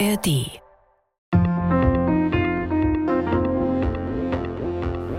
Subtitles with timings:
[0.00, 0.60] ARD.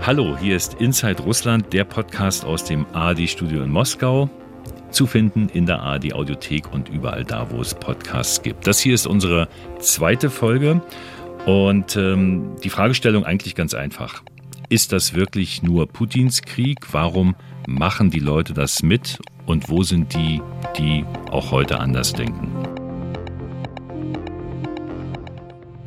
[0.02, 4.28] Hallo, hier ist Inside Russland, der Podcast aus dem ARD-Studio in Moskau.
[4.90, 8.66] Zu finden in der ARD Audiothek und überall da, wo es Podcasts gibt.
[8.66, 9.48] Das hier ist unsere
[9.78, 10.82] zweite Folge
[11.46, 14.22] und ähm, die Fragestellung eigentlich ganz einfach.
[14.68, 16.92] Ist das wirklich nur Putins Krieg?
[16.92, 17.34] Warum
[17.66, 19.18] machen die Leute das mit?
[19.46, 20.42] Und wo sind die,
[20.76, 22.65] die auch heute anders denken?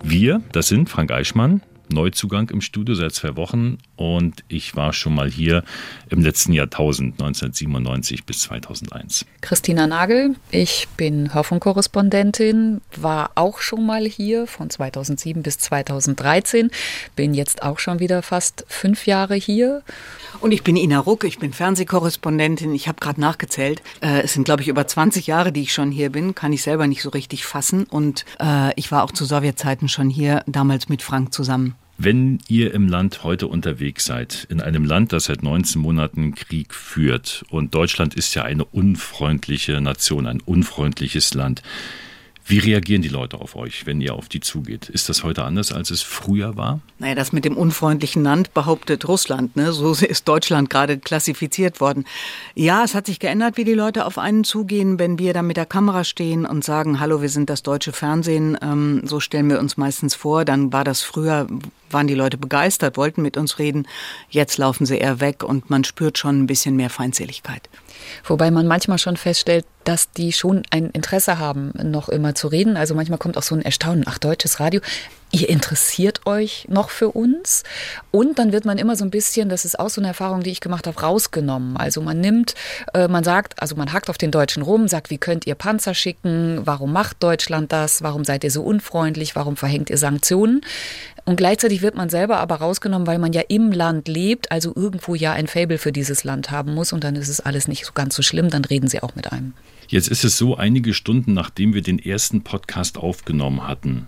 [0.09, 1.61] Wir, das sind Frank Eichmann,
[1.91, 5.63] Neuzugang im Studio seit zwei Wochen und ich war schon mal hier
[6.09, 9.25] im letzten Jahrtausend, 1997 bis 2001.
[9.41, 16.71] Christina Nagel, ich bin Hörfunkkorrespondentin, war auch schon mal hier von 2007 bis 2013,
[17.15, 19.83] bin jetzt auch schon wieder fast fünf Jahre hier.
[20.41, 23.81] Und ich bin Ina Ruck, ich bin Fernsehkorrespondentin, ich habe gerade nachgezählt.
[24.01, 26.61] Äh, es sind, glaube ich, über 20 Jahre, die ich schon hier bin, kann ich
[26.61, 30.89] selber nicht so richtig fassen und äh, ich war auch zu Sowjetzeiten schon hier, damals
[30.89, 31.75] mit Frank zusammen.
[32.01, 36.73] Wenn ihr im Land heute unterwegs seid, in einem Land, das seit 19 Monaten Krieg
[36.73, 41.61] führt, und Deutschland ist ja eine unfreundliche Nation, ein unfreundliches Land,
[42.49, 44.89] wie reagieren die Leute auf euch, wenn ihr auf die zugeht?
[44.89, 46.79] Ist das heute anders, als es früher war?
[46.97, 49.55] Naja, das mit dem unfreundlichen Land behauptet Russland.
[49.55, 49.71] Ne?
[49.71, 52.05] So ist Deutschland gerade klassifiziert worden.
[52.55, 55.57] Ja, es hat sich geändert, wie die Leute auf einen zugehen, wenn wir da mit
[55.57, 58.57] der Kamera stehen und sagen, hallo, wir sind das deutsche Fernsehen.
[58.63, 60.43] Ähm, so stellen wir uns meistens vor.
[60.43, 61.45] Dann war das früher,
[61.91, 63.87] waren die Leute begeistert, wollten mit uns reden.
[64.31, 67.69] Jetzt laufen sie eher weg und man spürt schon ein bisschen mehr Feindseligkeit.
[68.23, 72.77] Wobei man manchmal schon feststellt, dass die schon ein Interesse haben, noch immer zu reden.
[72.77, 74.81] Also manchmal kommt auch so ein Erstaunen, ach, deutsches Radio,
[75.31, 77.63] ihr interessiert euch noch für uns.
[78.11, 80.49] Und dann wird man immer so ein bisschen, das ist auch so eine Erfahrung, die
[80.49, 81.77] ich gemacht habe, rausgenommen.
[81.77, 82.55] Also man nimmt,
[82.93, 85.93] äh, man sagt, also man hackt auf den Deutschen rum, sagt, wie könnt ihr Panzer
[85.93, 86.61] schicken?
[86.65, 88.01] Warum macht Deutschland das?
[88.01, 89.35] Warum seid ihr so unfreundlich?
[89.35, 90.61] Warum verhängt ihr Sanktionen?
[91.25, 95.13] Und gleichzeitig wird man selber aber rausgenommen, weil man ja im Land lebt, also irgendwo
[95.13, 96.91] ja ein Fable für dieses Land haben muss.
[96.91, 99.31] Und dann ist es alles nicht so ganz so schlimm, dann reden sie auch mit
[99.31, 99.53] einem.
[99.87, 104.07] Jetzt ist es so, einige Stunden nachdem wir den ersten Podcast aufgenommen hatten,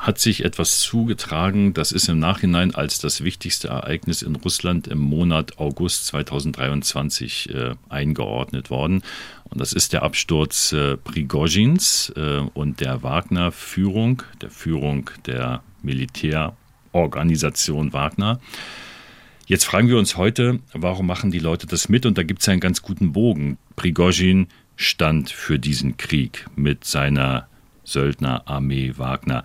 [0.00, 4.98] hat sich etwas zugetragen, das ist im Nachhinein als das wichtigste Ereignis in Russland im
[4.98, 9.02] Monat August 2023 äh, eingeordnet worden.
[9.44, 17.92] Und das ist der Absturz äh, Prigozhins äh, und der Wagner-Führung, der Führung der Militärorganisation
[17.92, 18.40] Wagner.
[19.46, 22.04] Jetzt fragen wir uns heute, warum machen die Leute das mit?
[22.04, 23.56] Und da gibt es einen ganz guten Bogen.
[23.76, 27.48] Prigozhin stand für diesen Krieg mit seiner
[27.84, 29.44] Söldnerarmee Wagner.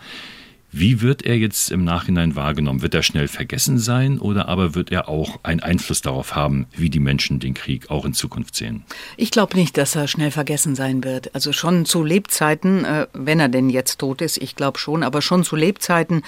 [0.75, 2.81] Wie wird er jetzt im Nachhinein wahrgenommen?
[2.81, 6.89] Wird er schnell vergessen sein oder aber wird er auch einen Einfluss darauf haben, wie
[6.89, 8.83] die Menschen den Krieg auch in Zukunft sehen?
[9.15, 11.35] Ich glaube nicht, dass er schnell vergessen sein wird.
[11.35, 15.21] Also schon zu Lebzeiten, äh, wenn er denn jetzt tot ist, ich glaube schon, aber
[15.21, 16.23] schon zu Lebzeiten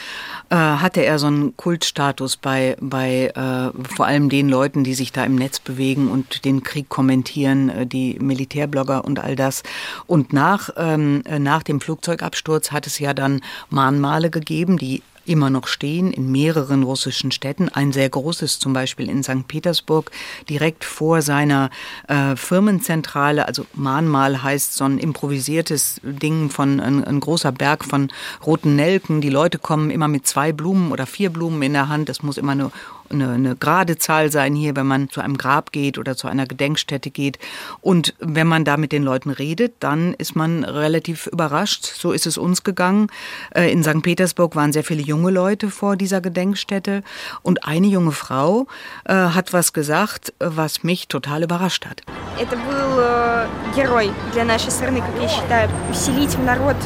[0.52, 5.12] äh, hatte er so einen Kultstatus bei, bei äh, vor allem den Leuten, die sich
[5.12, 9.64] da im Netz bewegen und den Krieg kommentieren, äh, die Militärblogger und all das.
[10.06, 13.42] Und nach, ähm, äh, nach dem Flugzeugabsturz hat es ja dann
[13.72, 17.70] Mahnmale gegeben, die immer noch stehen in mehreren russischen Städten.
[17.70, 19.48] Ein sehr großes zum Beispiel in St.
[19.48, 20.12] Petersburg,
[20.50, 21.70] direkt vor seiner
[22.08, 23.48] äh, Firmenzentrale.
[23.48, 28.10] Also Mahnmal heißt so ein improvisiertes Ding von ein, ein, großer Berg von
[28.46, 29.22] roten Nelken.
[29.22, 32.10] Die Leute kommen immer mit zwei Blumen oder vier Blumen in der Hand.
[32.10, 32.72] Das muss immer eine
[33.11, 36.47] eine, eine gerade Zahl sein hier, wenn man zu einem Grab geht oder zu einer
[36.47, 37.39] Gedenkstätte geht.
[37.81, 41.85] Und wenn man da mit den Leuten redet, dann ist man relativ überrascht.
[41.85, 43.09] So ist es uns gegangen.
[43.55, 44.03] Äh, in St.
[44.03, 47.03] Petersburg waren sehr viele junge Leute vor dieser Gedenkstätte
[47.43, 48.67] und eine junge Frau
[49.05, 52.03] äh, hat was gesagt, was mich total überrascht hat.
[52.39, 55.69] Это был э, герой для нашей страны, как я считаю.
[55.93, 56.77] Вселить в народ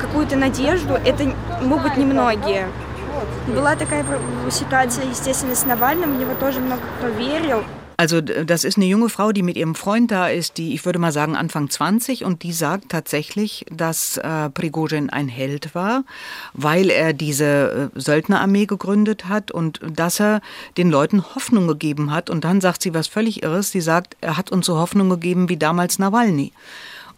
[0.00, 1.24] какую-то надежду, это
[1.62, 2.68] могут немногие.
[3.46, 4.04] Была такая
[4.50, 7.62] ситуация, естественно, с Навальным, в него тоже много кто верил.
[8.00, 10.98] Also das ist eine junge Frau, die mit ihrem Freund da ist, die, ich würde
[10.98, 16.04] mal sagen, Anfang 20 und die sagt tatsächlich, dass äh, Prigozhin ein Held war,
[16.54, 20.40] weil er diese äh, Söldnerarmee gegründet hat und dass er
[20.78, 22.30] den Leuten Hoffnung gegeben hat.
[22.30, 25.50] Und dann sagt sie was völlig Irres, sie sagt, er hat uns so Hoffnung gegeben
[25.50, 26.52] wie damals Nawalny.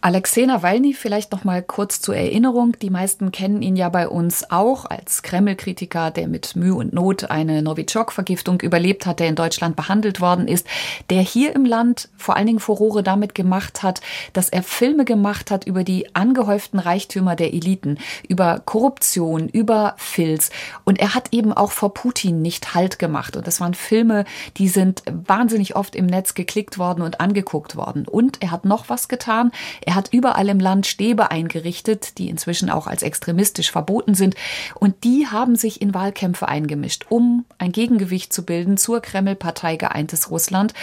[0.00, 2.76] Alexei Nawalny vielleicht noch mal kurz zur Erinnerung.
[2.80, 7.32] Die meisten kennen ihn ja bei uns auch als Kreml-Kritiker, der mit Mühe und Not
[7.32, 10.68] eine Novichok-Vergiftung überlebt hat, der in Deutschland behandelt worden ist,
[11.10, 14.00] der hier im Land vor allen Dingen Furore damit gemacht hat,
[14.34, 17.98] dass er Filme gemacht hat über die angehäuften Reichtümer der Eliten,
[18.28, 20.50] über Korruption, über Filz.
[20.84, 23.36] Und er hat eben auch vor Putin nicht Halt gemacht.
[23.36, 24.26] Und das waren Filme,
[24.58, 28.06] die sind wahnsinnig oft im Netz geklickt worden und angeguckt worden.
[28.06, 29.50] Und er hat noch was getan.
[29.88, 34.34] Er hat überall im Land Stäbe eingerichtet, die inzwischen auch als extremistisch verboten sind.
[34.74, 40.30] Und die haben sich in Wahlkämpfe eingemischt, um ein Gegengewicht zu bilden zur Kreml-Partei Geeintes
[40.30, 40.74] Russland.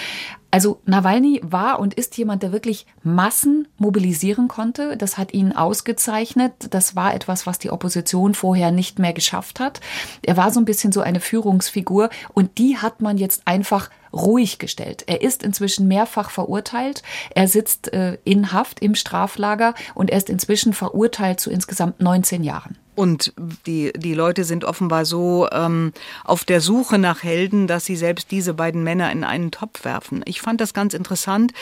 [0.49, 4.97] Also Nawalny war und ist jemand, der wirklich Massen mobilisieren konnte.
[4.97, 6.53] Das hat ihn ausgezeichnet.
[6.71, 9.81] Das war etwas, was die Opposition vorher nicht mehr geschafft hat.
[10.23, 14.57] Er war so ein bisschen so eine Führungsfigur und die hat man jetzt einfach ruhig
[14.59, 15.03] gestellt.
[15.07, 17.03] Er ist inzwischen mehrfach verurteilt.
[17.31, 22.43] Er sitzt äh, in Haft im Straflager und er ist inzwischen verurteilt zu insgesamt 19
[22.43, 22.77] Jahren.
[22.95, 23.33] Und
[23.65, 25.91] die, die Leute sind offenbar so ähm,
[26.23, 30.23] auf der Suche nach Helden, dass sie selbst diese beiden Männer in einen Topf werfen.
[30.25, 31.53] Ich fand das ganz interessant,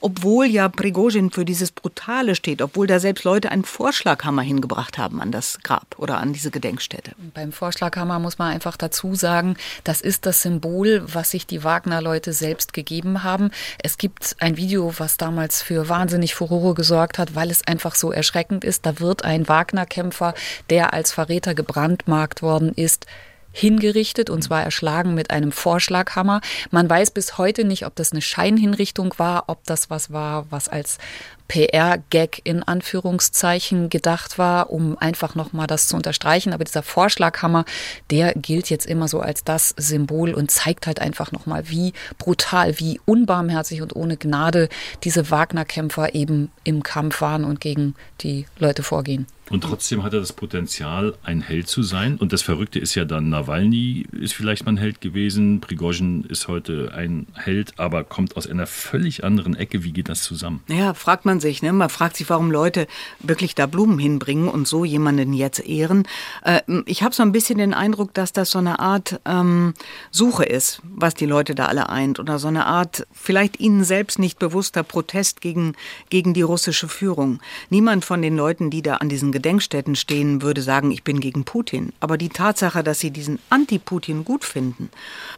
[0.00, 5.20] obwohl ja Prigozhin für dieses Brutale steht, obwohl da selbst Leute einen Vorschlaghammer hingebracht haben
[5.20, 7.12] an das Grab oder an diese Gedenkstätte.
[7.34, 12.32] Beim Vorschlaghammer muss man einfach dazu sagen, das ist das Symbol, was sich die Wagner-Leute
[12.32, 13.50] selbst gegeben haben.
[13.82, 18.12] Es gibt ein Video, was damals für wahnsinnig Furore gesorgt hat, weil es einfach so
[18.12, 18.84] erschreckend ist.
[18.86, 20.34] Da wird ein Wagner-Kämpfer,
[20.70, 23.06] der der als Verräter gebrandmarkt worden ist,
[23.52, 26.40] hingerichtet und zwar erschlagen mit einem Vorschlaghammer.
[26.72, 30.68] Man weiß bis heute nicht, ob das eine Scheinhinrichtung war, ob das was war, was
[30.68, 30.98] als
[31.46, 36.52] PR-Gag in Anführungszeichen gedacht war, um einfach nochmal das zu unterstreichen.
[36.52, 37.64] Aber dieser Vorschlaghammer,
[38.10, 42.80] der gilt jetzt immer so als das Symbol und zeigt halt einfach nochmal, wie brutal,
[42.80, 44.68] wie unbarmherzig und ohne Gnade
[45.04, 49.26] diese Wagner-Kämpfer eben im Kampf waren und gegen die Leute vorgehen.
[49.52, 52.16] Und trotzdem hat er das Potenzial, ein Held zu sein.
[52.16, 56.48] Und das Verrückte ist ja dann, Nawalny ist vielleicht mal ein Held gewesen, Prigozhin ist
[56.48, 59.84] heute ein Held, aber kommt aus einer völlig anderen Ecke.
[59.84, 60.62] Wie geht das zusammen?
[60.68, 61.60] Ja, fragt man sich.
[61.60, 61.74] Ne?
[61.74, 62.86] Man fragt sich, warum Leute
[63.18, 66.08] wirklich da Blumen hinbringen und so jemanden jetzt ehren.
[66.44, 69.74] Äh, ich habe so ein bisschen den Eindruck, dass das so eine Art ähm,
[70.10, 72.18] Suche ist, was die Leute da alle eint.
[72.18, 75.74] Oder so eine Art, vielleicht ihnen selbst nicht bewusster Protest gegen,
[76.08, 77.40] gegen die russische Führung.
[77.68, 81.44] Niemand von den Leuten, die da an diesen Gedenkstätten stehen, würde sagen, ich bin gegen
[81.44, 81.92] Putin.
[81.98, 84.88] Aber die Tatsache, dass sie diesen Anti-Putin gut finden,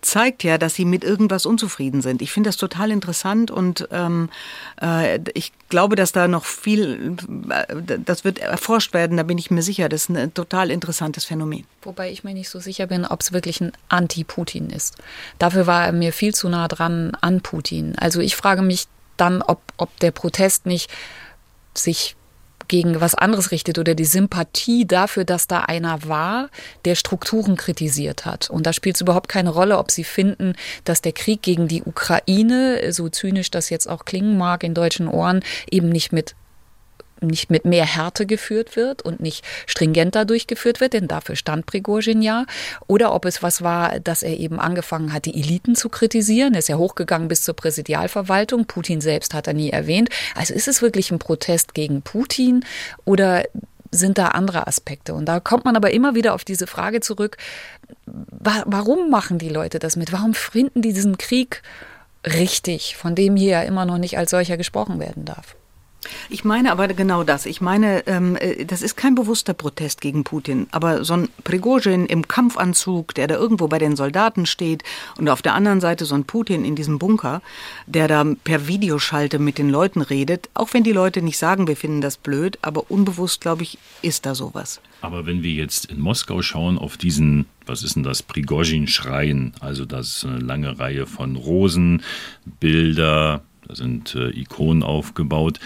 [0.02, 2.20] zeigt ja, dass sie mit irgendwas unzufrieden sind.
[2.20, 4.28] Ich finde das total interessant und ähm,
[4.82, 7.16] äh, ich glaube, dass da noch viel,
[7.48, 9.88] äh, das wird erforscht werden, da bin ich mir sicher.
[9.88, 11.64] Das ist ein total interessantes Phänomen.
[11.80, 14.98] Wobei ich mir nicht so sicher bin, ob es wirklich ein Anti-Putin ist.
[15.38, 17.94] Dafür war er mir viel zu nah dran an Putin.
[17.96, 18.84] Also ich frage mich
[19.16, 20.90] dann, ob, ob der Protest nicht
[21.72, 22.16] sich
[22.74, 26.50] gegen was anderes richtet oder die Sympathie dafür, dass da einer war,
[26.84, 28.50] der Strukturen kritisiert hat.
[28.50, 31.84] Und da spielt es überhaupt keine Rolle, ob sie finden, dass der Krieg gegen die
[31.84, 36.34] Ukraine, so zynisch das jetzt auch klingen mag in deutschen Ohren, eben nicht mit
[37.20, 42.22] nicht mit mehr Härte geführt wird und nicht stringenter durchgeführt wird, denn dafür stand Prigozhin
[42.22, 42.46] ja.
[42.86, 46.54] Oder ob es was war, dass er eben angefangen hat, die Eliten zu kritisieren.
[46.54, 48.66] Er ist ja hochgegangen bis zur Präsidialverwaltung.
[48.66, 50.10] Putin selbst hat er nie erwähnt.
[50.34, 52.64] Also ist es wirklich ein Protest gegen Putin
[53.04, 53.44] oder
[53.90, 55.14] sind da andere Aspekte?
[55.14, 57.36] Und da kommt man aber immer wieder auf diese Frage zurück,
[58.06, 60.12] warum machen die Leute das mit?
[60.12, 61.62] Warum finden die diesen Krieg
[62.26, 65.56] richtig, von dem hier ja immer noch nicht als solcher gesprochen werden darf?
[66.28, 67.46] Ich meine aber genau das.
[67.46, 70.66] Ich meine, ähm, äh, das ist kein bewusster Protest gegen Putin.
[70.70, 74.82] Aber so ein Prigozhin im Kampfanzug, der da irgendwo bei den Soldaten steht
[75.18, 77.42] und auf der anderen Seite so ein Putin in diesem Bunker,
[77.86, 81.76] der da per Videoschalte mit den Leuten redet, auch wenn die Leute nicht sagen, wir
[81.76, 84.80] finden das blöd, aber unbewusst, glaube ich, ist da sowas.
[85.00, 89.84] Aber wenn wir jetzt in Moskau schauen auf diesen, was ist denn das, Prigozhin-Schrein, also
[89.84, 92.02] das ist eine lange Reihe von Rosen,
[92.58, 95.60] Bilder, da sind äh, Ikonen aufgebaut.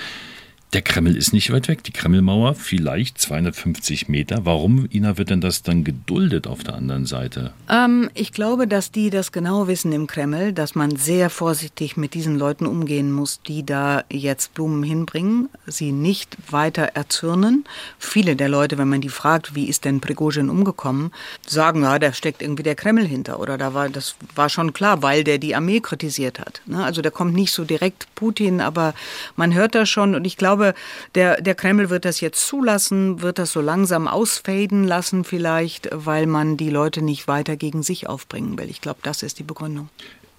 [0.75, 1.83] Der Kreml ist nicht weit weg.
[1.85, 4.45] Die Kremlmauer vielleicht 250 Meter.
[4.45, 7.55] Warum, Ina, wird denn das dann geduldet auf der anderen Seite?
[7.71, 12.13] Ähm, ich glaube, dass die das genau wissen im Kreml, dass man sehr vorsichtig mit
[12.13, 17.65] diesen Leuten umgehen muss, die da jetzt Blumen hinbringen, sie nicht weiter erzürnen.
[17.99, 21.13] Viele der Leute, wenn man die fragt, wie ist denn Prigozhin umgekommen,
[21.47, 23.41] sagen, ja, da steckt irgendwie der Kreml hinter.
[23.41, 26.61] Oder da war, das war schon klar, weil der die Armee kritisiert hat.
[26.67, 26.85] Ne?
[26.85, 28.93] Also da kommt nicht so direkt Putin, aber
[29.35, 30.75] man hört das schon und ich glaube, glaube,
[31.15, 36.27] der, der Kreml wird das jetzt zulassen, wird das so langsam ausfaden lassen vielleicht, weil
[36.27, 38.69] man die Leute nicht weiter gegen sich aufbringen will.
[38.69, 39.89] Ich glaube, das ist die Begründung.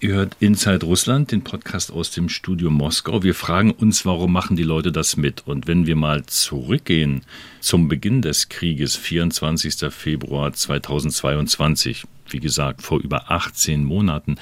[0.02, 3.22] Ihr hört Inside Russland, den Podcast aus dem Studio Moskau.
[3.22, 5.46] Wir fragen uns, warum machen die Leute das mit?
[5.46, 7.22] Und wenn wir mal zurückgehen
[7.60, 9.92] zum Beginn des Krieges, 24.
[9.92, 14.36] Februar 2022, wie gesagt, vor über 18 Monaten.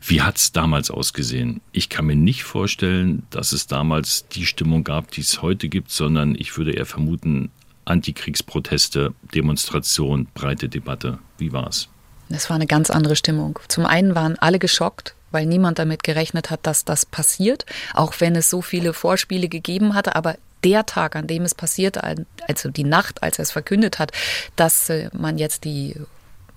[0.00, 1.60] Wie hat es damals ausgesehen?
[1.72, 5.90] Ich kann mir nicht vorstellen, dass es damals die Stimmung gab, die es heute gibt,
[5.90, 7.50] sondern ich würde eher vermuten,
[7.84, 11.18] Antikriegsproteste, Demonstration, breite Debatte.
[11.38, 11.88] Wie war es?
[12.28, 13.58] Es war eine ganz andere Stimmung.
[13.68, 18.36] Zum einen waren alle geschockt, weil niemand damit gerechnet hat, dass das passiert, auch wenn
[18.36, 20.14] es so viele Vorspiele gegeben hatte.
[20.16, 22.02] Aber der Tag, an dem es passierte,
[22.46, 24.12] also die Nacht, als er es verkündet hat,
[24.56, 25.96] dass äh, man jetzt die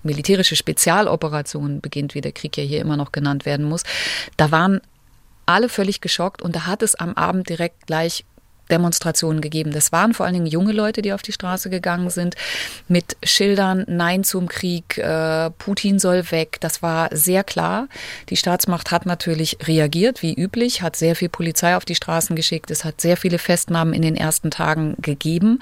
[0.06, 3.82] militärische Spezialoperation beginnt, wie der Krieg ja hier immer noch genannt werden muss,
[4.36, 4.80] da waren
[5.44, 8.24] alle völlig geschockt und da hat es am Abend direkt gleich
[8.70, 9.72] Demonstrationen gegeben.
[9.72, 12.34] Das waren vor allen Dingen junge Leute, die auf die Straße gegangen sind,
[12.88, 16.58] mit Schildern Nein zum Krieg, äh, Putin soll weg.
[16.60, 17.88] Das war sehr klar.
[18.28, 22.70] Die Staatsmacht hat natürlich reagiert, wie üblich, hat sehr viel Polizei auf die Straßen geschickt.
[22.70, 25.60] Es hat sehr viele Festnahmen in den ersten Tagen gegeben.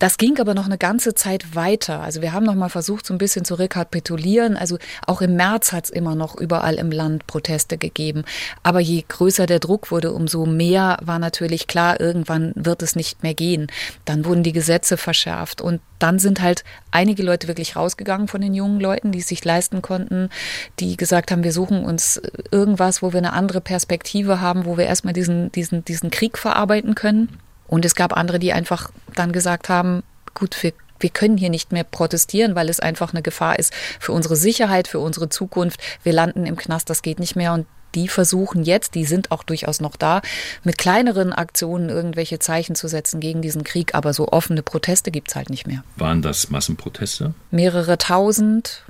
[0.00, 2.00] Das ging aber noch eine ganze Zeit weiter.
[2.00, 4.56] Also wir haben noch mal versucht, so ein bisschen zu rekapitulieren.
[4.56, 8.24] Also auch im März hat es immer noch überall im Land Proteste gegeben.
[8.62, 13.22] Aber je größer der Druck wurde, umso mehr war natürlich klar, irgendwann wird es nicht
[13.22, 13.66] mehr gehen.
[14.06, 18.54] Dann wurden die Gesetze verschärft und dann sind halt einige Leute wirklich rausgegangen von den
[18.54, 20.30] jungen Leuten, die es sich leisten konnten,
[20.78, 24.86] die gesagt haben, wir suchen uns irgendwas, wo wir eine andere Perspektive haben, wo wir
[24.86, 27.38] erstmal diesen, diesen, diesen Krieg verarbeiten können.
[27.70, 30.02] Und es gab andere, die einfach dann gesagt haben,
[30.34, 30.72] gut, wir
[31.02, 34.86] wir können hier nicht mehr protestieren, weil es einfach eine Gefahr ist für unsere Sicherheit,
[34.86, 35.80] für unsere Zukunft.
[36.02, 37.54] Wir landen im Knast, das geht nicht mehr.
[37.54, 40.20] Und die versuchen jetzt, die sind auch durchaus noch da,
[40.62, 43.94] mit kleineren Aktionen irgendwelche Zeichen zu setzen gegen diesen Krieg.
[43.94, 45.82] Aber so offene Proteste gibt es halt nicht mehr.
[45.96, 47.34] Waren das Massenproteste?
[47.50, 48.84] Mehrere tausend,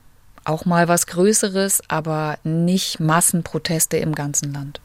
[0.45, 4.81] auch mal was Größeres, aber nicht Massenproteste im ganzen Land.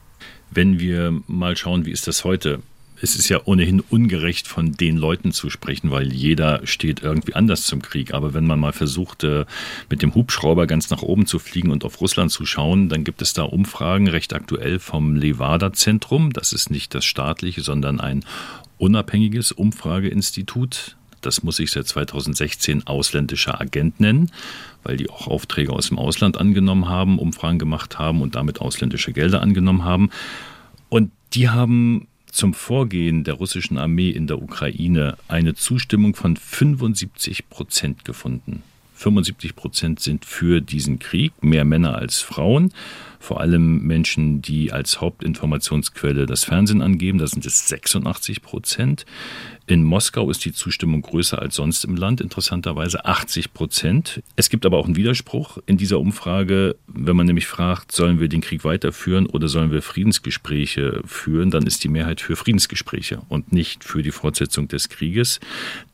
[0.52, 2.62] Wenn wir mal schauen, wie ist das heute?
[3.02, 7.64] Es ist ja ohnehin ungerecht, von den Leuten zu sprechen, weil jeder steht irgendwie anders
[7.64, 8.14] zum Krieg.
[8.14, 9.46] Aber wenn man mal versucht, äh,
[9.90, 13.22] mit dem Hubschrauber ganz nach oben zu fliegen und auf Russland zu schauen, dann gibt
[13.22, 16.32] es da Umfragen recht aktuell vom Levada-Zentrum.
[16.32, 18.24] Das ist nicht das staatliche, sondern ein
[18.78, 20.96] unabhängiges Umfrageinstitut.
[21.22, 24.32] Das muss sich seit 2016 ausländischer Agent nennen,
[24.84, 29.12] weil die auch Aufträge aus dem Ausland angenommen haben, Umfragen gemacht haben und damit ausländische
[29.12, 30.12] Gelder angenommen haben.
[30.90, 37.50] Und die haben zum Vorgehen der russischen Armee in der Ukraine eine Zustimmung von 75
[37.50, 38.62] Prozent gefunden.
[38.96, 42.74] 75 Prozent sind für diesen Krieg, mehr Männer als Frauen
[43.26, 49.06] vor allem Menschen, die als Hauptinformationsquelle das Fernsehen angeben, da sind es 86 Prozent.
[49.66, 54.22] In Moskau ist die Zustimmung größer als sonst im Land, interessanterweise 80 Prozent.
[54.36, 56.76] Es gibt aber auch einen Widerspruch in dieser Umfrage.
[56.86, 61.66] Wenn man nämlich fragt, sollen wir den Krieg weiterführen oder sollen wir Friedensgespräche führen, dann
[61.66, 65.40] ist die Mehrheit für Friedensgespräche und nicht für die Fortsetzung des Krieges.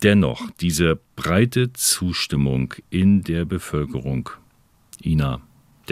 [0.04, 4.30] Dennoch, diese breite Zustimmung in der Bevölkerung,
[5.02, 5.42] Ina,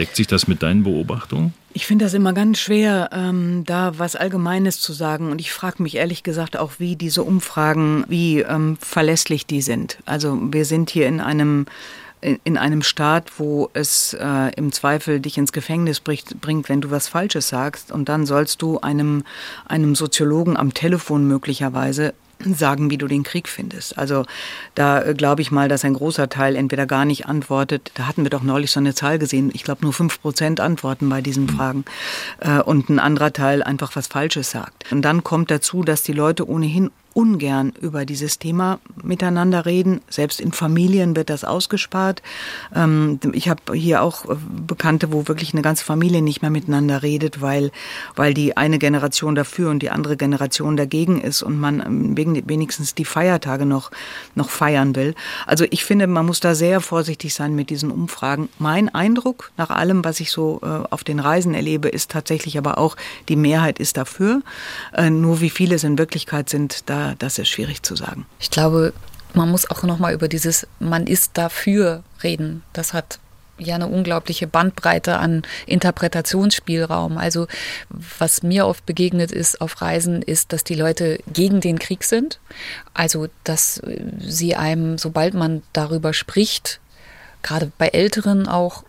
[0.00, 1.52] Deckt sich das mit deinen Beobachtungen?
[1.74, 5.30] Ich finde das immer ganz schwer, ähm, da was Allgemeines zu sagen.
[5.30, 9.98] Und ich frage mich ehrlich gesagt auch, wie diese Umfragen, wie ähm, verlässlich die sind.
[10.06, 11.66] Also wir sind hier in einem
[12.22, 16.90] in einem Staat, wo es äh, im Zweifel dich ins Gefängnis bricht, bringt, wenn du
[16.90, 17.92] was Falsches sagst.
[17.92, 19.24] Und dann sollst du einem,
[19.66, 23.98] einem Soziologen am Telefon möglicherweise sagen, wie du den Krieg findest.
[23.98, 24.24] Also
[24.74, 27.90] da äh, glaube ich mal, dass ein großer Teil entweder gar nicht antwortet.
[27.94, 29.50] Da hatten wir doch neulich so eine Zahl gesehen.
[29.52, 31.48] Ich glaube, nur fünf Prozent antworten bei diesen mhm.
[31.50, 31.84] Fragen.
[32.40, 34.90] Äh, und ein anderer Teil einfach was Falsches sagt.
[34.90, 40.00] Und dann kommt dazu, dass die Leute ohnehin ungern über dieses Thema miteinander reden.
[40.08, 42.22] Selbst in Familien wird das ausgespart.
[42.74, 44.36] Ähm, ich habe hier auch äh,
[44.66, 47.72] Bekannte, wo wirklich eine ganze Familie nicht mehr miteinander redet, weil,
[48.16, 52.94] weil die eine Generation dafür und die andere Generation dagegen ist und man ähm, wenigstens
[52.94, 53.90] die Feiertage noch,
[54.34, 55.14] noch feiern will.
[55.46, 58.48] Also ich finde, man muss da sehr vorsichtig sein mit diesen Umfragen.
[58.58, 62.78] Mein Eindruck nach allem, was ich so äh, auf den Reisen erlebe, ist tatsächlich aber
[62.78, 62.96] auch,
[63.28, 64.40] die Mehrheit ist dafür.
[64.94, 68.26] Äh, nur wie viele es in Wirklichkeit sind, da das ist schwierig zu sagen.
[68.38, 68.92] Ich glaube,
[69.34, 72.62] man muss auch nochmal über dieses Man ist dafür reden.
[72.72, 73.18] Das hat
[73.58, 77.18] ja eine unglaubliche Bandbreite an Interpretationsspielraum.
[77.18, 77.46] Also
[77.90, 82.40] was mir oft begegnet ist auf Reisen, ist, dass die Leute gegen den Krieg sind.
[82.94, 83.82] Also dass
[84.18, 86.80] sie einem, sobald man darüber spricht,
[87.42, 88.84] gerade bei Älteren auch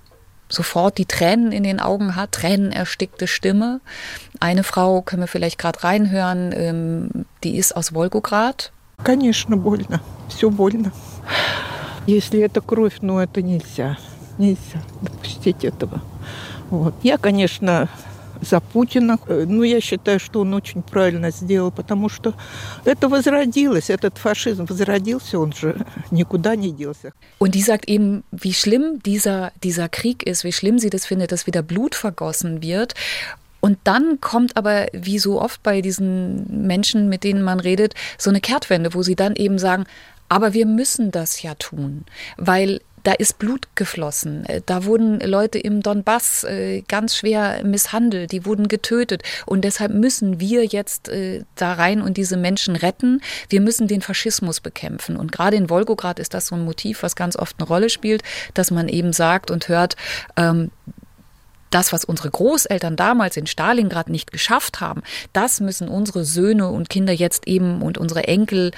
[0.51, 3.81] sofort die Tränen in den Augen hat, tränenerstickte Stimme.
[4.41, 7.11] Eine Frau, können wir vielleicht gerade reinhören, ähm,
[7.43, 8.73] die ist aus Wolgograd.
[9.03, 10.01] Конечно, больно.
[10.29, 10.93] Все больно.
[12.07, 13.99] Если это кровь, ну это нельзя.
[14.39, 16.01] Нельзя допустить этого.
[16.71, 16.95] Вот.
[17.03, 17.89] Я, конечно,
[18.41, 19.19] за Путина.
[19.29, 22.35] Э, ну, я считаю, что он очень правильно сделал, потому что
[22.85, 25.77] это возродилось, этот фашизм возродился, он же
[26.11, 27.13] никуда не делся.
[27.39, 31.33] Und die sagt eben, wie schlimm dieser, dieser Krieg ist, wie schlimm sie das findet,
[31.33, 32.95] dass wieder Blut vergossen wird.
[33.61, 38.31] Und dann kommt aber, wie so oft bei diesen Menschen, mit denen man redet, so
[38.31, 39.87] eine Kehrtwende, wo sie dann eben sagen,
[40.29, 42.05] aber wir müssen das ja tun,
[42.37, 44.46] weil da ist Blut geflossen.
[44.46, 49.24] Äh, da wurden Leute im Donbass äh, ganz schwer misshandelt, die wurden getötet.
[49.46, 53.22] Und deshalb müssen wir jetzt äh, da rein und diese Menschen retten.
[53.50, 55.18] Wir müssen den Faschismus bekämpfen.
[55.18, 58.24] Und gerade in Wolgograd ist das so ein Motiv, was ganz oft eine Rolle spielt,
[58.54, 59.96] dass man eben sagt und hört,
[60.38, 60.72] ähm,
[61.72, 65.02] das, was unsere Großeltern damals in Stalingrad nicht geschafft haben,
[65.34, 68.72] das müssen unsere Söhne und Kinder jetzt eben und unsere Enkel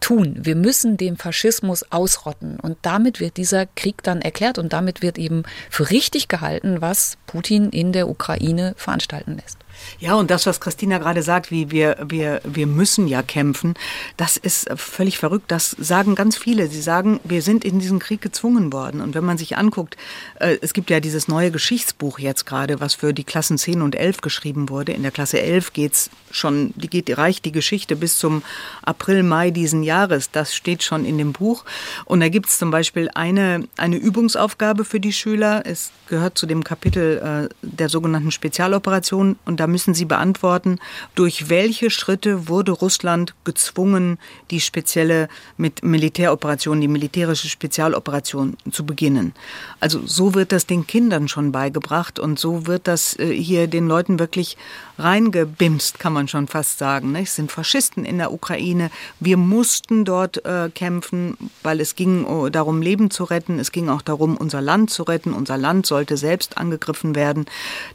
[0.00, 0.36] tun.
[0.38, 2.60] Wir müssen den Faschismus ausrotten.
[2.60, 7.16] Und damit wird dieser Krieg dann erklärt und damit wird eben für richtig gehalten, was
[7.26, 9.63] Putin in der Ukraine veranstalten lässt.
[10.00, 13.74] Ja, und das, was Christina gerade sagt, wie wir, wir, wir müssen ja kämpfen,
[14.16, 15.46] das ist völlig verrückt.
[15.48, 16.68] Das sagen ganz viele.
[16.68, 19.00] Sie sagen, wir sind in diesen Krieg gezwungen worden.
[19.00, 19.96] Und wenn man sich anguckt,
[20.40, 23.94] äh, es gibt ja dieses neue Geschichtsbuch jetzt gerade, was für die Klassen 10 und
[23.94, 24.92] 11 geschrieben wurde.
[24.92, 28.42] In der Klasse 11 geht's schon, die geht, reicht die Geschichte bis zum
[28.82, 30.30] April, Mai diesen Jahres.
[30.30, 31.64] Das steht schon in dem Buch.
[32.04, 35.62] Und da gibt's zum Beispiel eine, eine Übungsaufgabe für die Schüler.
[35.64, 39.36] Es gehört zu dem Kapitel äh, der sogenannten Spezialoperation.
[39.44, 40.78] Und da müssen Sie beantworten,
[41.14, 44.18] durch welche Schritte wurde Russland gezwungen,
[44.50, 49.32] die spezielle mit Militäroperation, die militärische Spezialoperation zu beginnen.
[49.80, 53.88] Also so wird das den Kindern schon beigebracht und so wird das äh, hier den
[53.88, 54.58] Leuten wirklich
[54.98, 57.16] reingebimst, kann man schon fast sagen.
[57.16, 58.90] Es sind Faschisten in der Ukraine.
[59.18, 63.58] Wir mussten dort äh, kämpfen, weil es ging oh, darum, Leben zu retten.
[63.58, 65.32] Es ging auch darum, unser Land zu retten.
[65.32, 67.46] Unser Land sollte selbst angegriffen werden.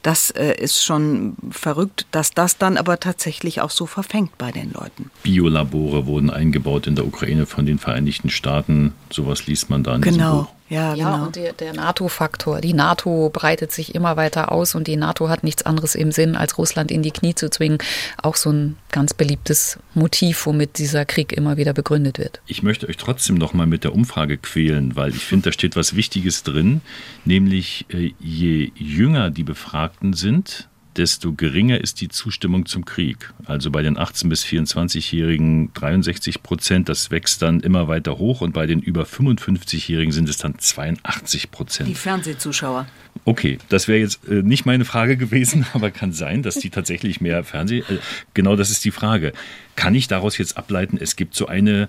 [0.02, 4.72] Das äh, ist schon verrückt, dass das dann aber tatsächlich auch so verfängt bei den
[4.72, 5.12] Leuten.
[5.24, 8.94] Biolabore wurden eingebaut in der Ukraine von den Vereinigten Staaten.
[9.10, 10.42] Sowas liest man da in genau.
[10.42, 10.48] Buch.
[10.70, 11.26] Ja, ja genau.
[11.26, 12.62] und der, der NATO-Faktor.
[12.62, 16.36] Die NATO breitet sich immer weiter aus und die NATO hat nichts anderes im Sinn,
[16.36, 17.80] als Russland in die Knie zu zwingen.
[18.22, 22.40] Auch so ein ganz beliebtes Motiv, womit dieser Krieg immer wieder begründet wird.
[22.46, 25.76] Ich möchte euch trotzdem noch mal mit der Umfrage quälen, weil ich finde, da steht
[25.76, 26.82] was Wichtiges drin,
[27.26, 33.34] nämlich äh, je jünger die Befragten sind, desto geringer ist die Zustimmung zum Krieg.
[33.46, 38.52] Also bei den 18- bis 24-Jährigen 63 Prozent, das wächst dann immer weiter hoch und
[38.52, 41.88] bei den über 55-Jährigen sind es dann 82 Prozent.
[41.88, 42.86] Die Fernsehzuschauer.
[43.24, 47.22] Okay, das wäre jetzt äh, nicht meine Frage gewesen, aber kann sein, dass die tatsächlich
[47.22, 47.80] mehr Fernseh.
[47.80, 48.00] Äh,
[48.34, 49.32] genau das ist die Frage.
[49.78, 51.88] Kann ich daraus jetzt ableiten, es gibt so eine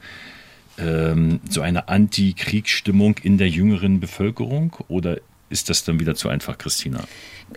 [0.78, 5.18] ähm, so eine Anti-Kriegsstimmung in der jüngeren Bevölkerung oder
[5.50, 7.02] ist das dann wieder zu einfach, Christina?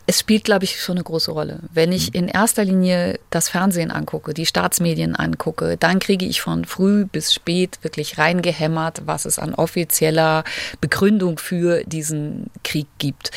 [0.05, 1.59] Es spielt, glaube ich, schon eine große Rolle.
[1.73, 2.19] Wenn ich mhm.
[2.19, 7.33] in erster Linie das Fernsehen angucke, die Staatsmedien angucke, dann kriege ich von früh bis
[7.33, 10.43] spät wirklich reingehämmert, was es an offizieller
[10.81, 13.31] Begründung für diesen Krieg gibt.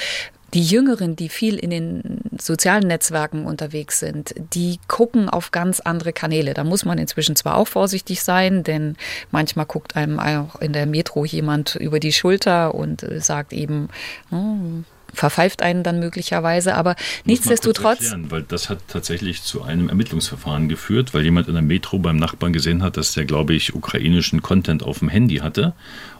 [0.55, 6.13] Die Jüngeren, die viel in den sozialen Netzwerken unterwegs sind, die gucken auf ganz andere
[6.13, 6.55] Kanäle.
[6.55, 8.97] Da muss man inzwischen zwar auch vorsichtig sein, denn
[9.31, 13.89] manchmal guckt einem auch in der Metro jemand über die Schulter und äh, sagt eben,
[14.31, 18.03] oh, verpfeift einen dann möglicherweise, aber nichtsdestotrotz.
[18.03, 22.17] Erklären, weil das hat tatsächlich zu einem Ermittlungsverfahren geführt, weil jemand in der Metro beim
[22.17, 25.75] Nachbarn gesehen hat, dass der, glaube ich, ukrainischen Content auf dem Handy hatte.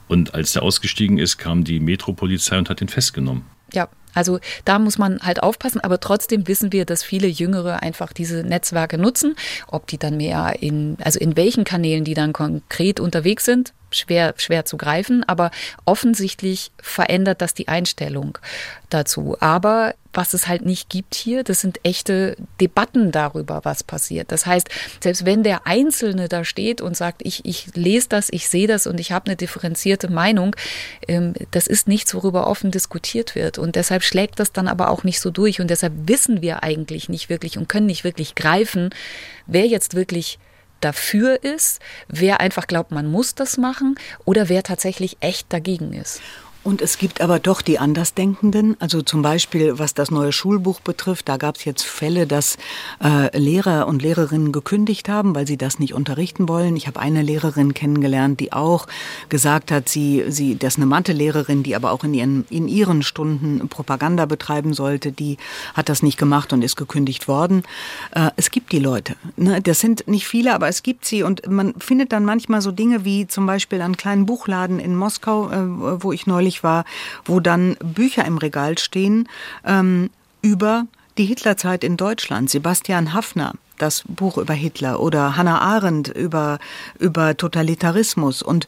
[0.09, 3.45] Und als der ausgestiegen ist, kam die Metropolizei und hat ihn festgenommen.
[3.73, 8.13] Ja, also da muss man halt aufpassen, aber trotzdem wissen wir, dass viele Jüngere einfach
[8.13, 9.37] diese Netzwerke nutzen.
[9.69, 14.35] Ob die dann mehr in, also in welchen Kanälen die dann konkret unterwegs sind, schwer,
[14.39, 15.51] schwer zu greifen, aber
[15.85, 18.39] offensichtlich verändert das die Einstellung
[18.89, 19.37] dazu.
[19.41, 24.33] Aber was es halt nicht gibt hier, das sind echte Debatten darüber, was passiert.
[24.33, 24.69] Das heißt,
[25.01, 28.87] selbst wenn der Einzelne da steht und sagt, ich, ich lese das, ich sehe das
[28.87, 30.57] und ich habe eine differenzierte Meinung,
[31.07, 33.59] ähm, das ist nichts, worüber offen diskutiert wird.
[33.59, 35.61] Und deshalb schlägt das dann aber auch nicht so durch.
[35.61, 38.91] Und deshalb wissen wir eigentlich nicht wirklich und können nicht wirklich greifen,
[39.47, 40.39] wer jetzt wirklich
[40.81, 46.21] dafür ist, wer einfach glaubt, man muss das machen oder wer tatsächlich echt dagegen ist.
[46.67, 48.77] Und es gibt aber doch die Andersdenkenden.
[48.81, 52.57] Also zum Beispiel, was das neue Schulbuch betrifft, da gab es jetzt Fälle, dass
[53.01, 56.75] äh, Lehrer und Lehrerinnen gekündigt haben, weil sie das nicht unterrichten wollen.
[56.75, 58.89] Ich habe eine Lehrerin kennengelernt, die auch
[59.29, 63.05] gesagt hat, sie, sie, das ist eine Mathelehrerin, die aber auch in ihren, in ihren
[63.05, 65.37] Stunden Propaganda betreiben sollte, die
[65.75, 67.63] hat das nicht gemacht und ist gekündigt worden.
[68.11, 69.15] Äh, es gibt die Leute.
[69.37, 69.63] Ne?
[69.63, 71.23] Das sind nicht viele, aber es gibt sie.
[71.23, 75.49] Und man findet dann manchmal so Dinge wie zum Beispiel einen kleinen Buchladen in Moskau,
[75.49, 76.85] äh, wo ich neulich war,
[77.25, 79.29] wo dann Bücher im Regal stehen
[79.65, 80.11] ähm,
[80.43, 80.87] über
[81.19, 82.51] die Hitlerzeit in Deutschland.
[82.51, 86.59] Sebastian Haffner, das Buch über Hitler oder Hannah Arendt über,
[86.99, 88.43] über Totalitarismus.
[88.43, 88.67] Und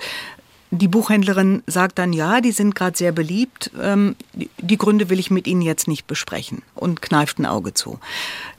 [0.70, 5.30] die Buchhändlerin sagt dann, ja, die sind gerade sehr beliebt, ähm, die Gründe will ich
[5.30, 7.98] mit Ihnen jetzt nicht besprechen und kneift ein Auge zu.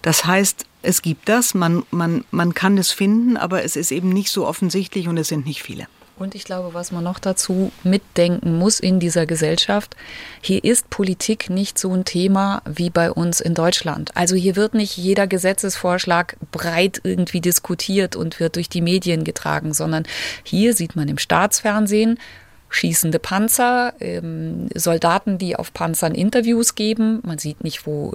[0.02, 4.10] Das heißt, es gibt das, man, man, man kann es finden, aber es ist eben
[4.10, 5.88] nicht so offensichtlich und es sind nicht viele.
[6.20, 9.96] Und ich glaube, was man noch dazu mitdenken muss in dieser Gesellschaft,
[10.42, 14.12] hier ist Politik nicht so ein Thema wie bei uns in Deutschland.
[14.16, 19.74] Also hier wird nicht jeder Gesetzesvorschlag breit irgendwie diskutiert und wird durch die Medien getragen,
[19.74, 20.04] sondern
[20.44, 22.20] hier sieht man im Staatsfernsehen
[22.70, 27.20] schießende Panzer, ähm, Soldaten, die auf Panzern Interviews geben.
[27.24, 28.14] Man sieht nicht, wo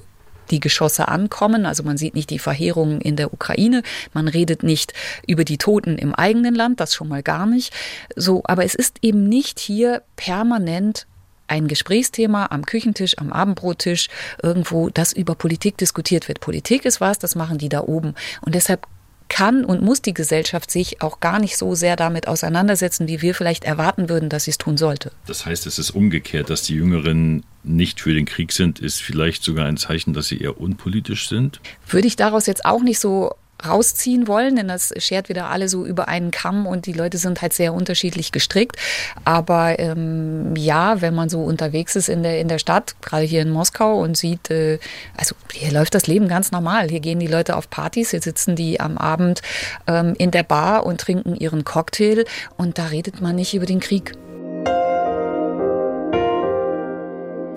[0.50, 1.66] die Geschosse ankommen.
[1.66, 4.92] Also man sieht nicht die Verheerungen in der Ukraine, man redet nicht
[5.26, 7.72] über die Toten im eigenen Land, das schon mal gar nicht.
[8.16, 11.06] So, aber es ist eben nicht hier permanent
[11.46, 14.08] ein Gesprächsthema am Küchentisch, am Abendbrottisch,
[14.42, 16.40] irgendwo, das über Politik diskutiert wird.
[16.40, 18.14] Politik ist was, das machen die da oben.
[18.40, 18.86] Und deshalb
[19.34, 23.34] kann und muss die Gesellschaft sich auch gar nicht so sehr damit auseinandersetzen, wie wir
[23.34, 25.10] vielleicht erwarten würden, dass sie es tun sollte.
[25.26, 29.42] Das heißt, es ist umgekehrt, dass die Jüngeren nicht für den Krieg sind, ist vielleicht
[29.42, 31.60] sogar ein Zeichen, dass sie eher unpolitisch sind?
[31.88, 33.34] Würde ich daraus jetzt auch nicht so
[33.66, 37.42] rausziehen wollen, denn das schert wieder alle so über einen Kamm und die Leute sind
[37.42, 38.76] halt sehr unterschiedlich gestrickt.
[39.24, 43.42] Aber ähm, ja, wenn man so unterwegs ist in der, in der Stadt, gerade hier
[43.42, 44.78] in Moskau und sieht, äh,
[45.16, 46.88] also hier läuft das Leben ganz normal.
[46.88, 49.42] Hier gehen die Leute auf Partys, hier sitzen die am Abend
[49.86, 52.24] ähm, in der Bar und trinken ihren Cocktail
[52.56, 54.12] und da redet man nicht über den Krieg.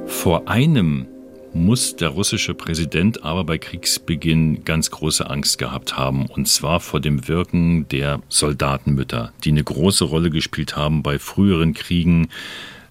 [0.06, 1.08] Vor einem
[1.58, 7.00] muss der russische Präsident aber bei Kriegsbeginn ganz große Angst gehabt haben, und zwar vor
[7.00, 12.30] dem Wirken der Soldatenmütter, die eine große Rolle gespielt haben bei früheren Kriegen,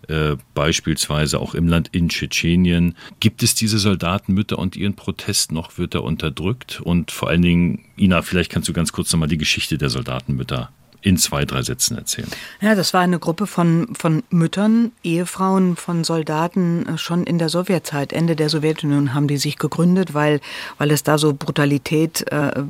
[0.09, 2.95] äh, beispielsweise auch im Land in Tschetschenien.
[3.21, 5.79] Gibt es diese Soldatenmütter und ihren Protest noch?
[5.79, 6.81] Wird er unterdrückt?
[6.81, 10.71] Und vor allen Dingen, Ina, vielleicht kannst du ganz kurz nochmal die Geschichte der Soldatenmütter
[11.07, 12.29] in zwei, drei Sätzen erzählen?
[12.61, 17.49] Ja, das war eine Gruppe von, von Müttern, Ehefrauen von Soldaten äh, schon in der
[17.49, 18.13] Sowjetzeit.
[18.13, 20.41] Ende der Sowjetunion haben die sich gegründet, weil,
[20.79, 22.61] weil es da so Brutalität äh,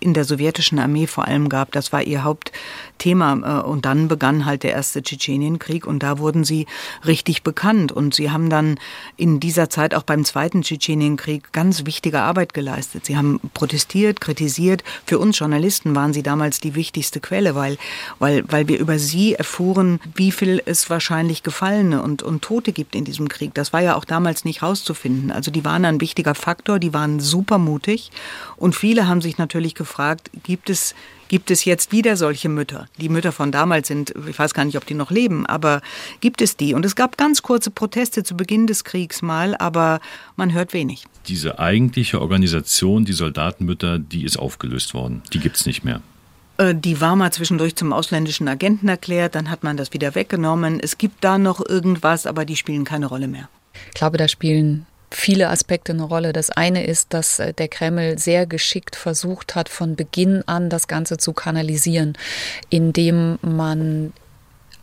[0.00, 1.72] in der sowjetischen Armee vor allem gab.
[1.72, 3.60] Das war ihr Hauptthema.
[3.60, 6.66] Äh, und dann begann halt der erste Tschetschenienkrieg und da wurden sie
[7.04, 7.92] richtig bekannt.
[7.92, 8.78] Und sie haben dann
[9.18, 13.04] in dieser Zeit auch beim zweiten Tschetschenienkrieg ganz wichtige Arbeit geleistet.
[13.04, 14.82] Sie haben protestiert, kritisiert.
[15.04, 17.73] Für uns Journalisten waren sie damals die wichtigste Quelle, weil
[18.18, 22.72] weil, weil, weil wir über sie erfuhren, wie viel es wahrscheinlich Gefallene und, und Tote
[22.72, 23.54] gibt in diesem Krieg.
[23.54, 25.30] Das war ja auch damals nicht rauszufinden.
[25.30, 28.10] Also die waren ein wichtiger Faktor, die waren super mutig
[28.56, 30.94] und viele haben sich natürlich gefragt, gibt es
[31.28, 32.86] Gibt es jetzt wieder solche Mütter?
[32.98, 35.80] Die Mütter von damals sind, ich weiß gar nicht, ob die noch leben, aber
[36.20, 36.74] gibt es die?
[36.74, 40.00] Und es gab ganz kurze Proteste zu Beginn des Kriegs mal, aber
[40.36, 41.04] man hört wenig.
[41.26, 45.22] Diese eigentliche Organisation, die Soldatenmütter, die ist aufgelöst worden.
[45.32, 46.02] Die gibt es nicht mehr.
[46.58, 50.80] Äh, die war mal zwischendurch zum ausländischen Agenten erklärt, dann hat man das wieder weggenommen.
[50.80, 53.48] Es gibt da noch irgendwas, aber die spielen keine Rolle mehr.
[53.88, 56.32] Ich glaube, da spielen viele Aspekte eine Rolle.
[56.32, 60.88] Das eine ist, dass äh, der Kreml sehr geschickt versucht hat, von Beginn an das
[60.88, 62.16] Ganze zu kanalisieren,
[62.70, 64.12] indem man